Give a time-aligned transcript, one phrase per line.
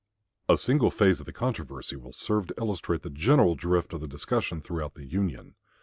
[0.49, 4.07] A single phase of the controversy will serve to illustrate the general drift of the
[4.07, 5.53] discussion throughout the Union.